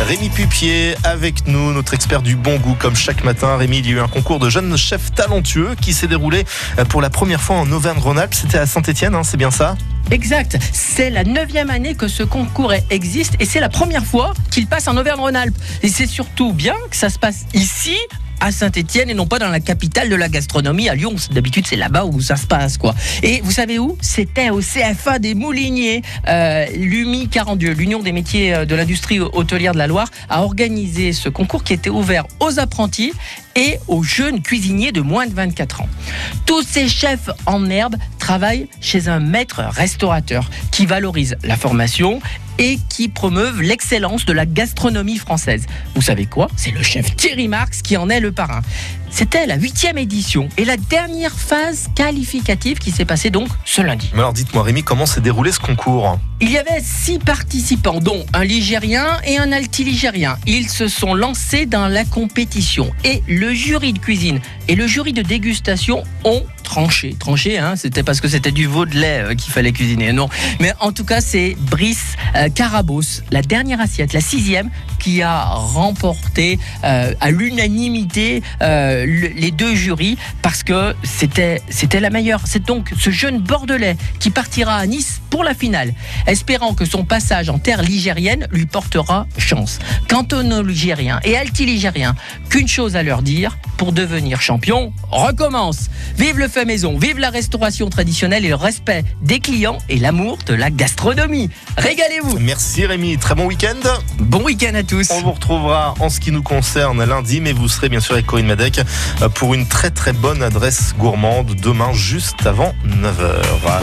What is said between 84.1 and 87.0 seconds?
qui partira à Nice pour la finale, espérant que